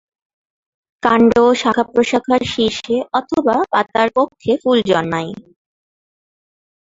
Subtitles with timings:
[1.03, 5.31] কাণ্ড, শাখা-প্রশাখা শীর্ষে অথবা পাতার কক্ষে ফুল জন্মায়।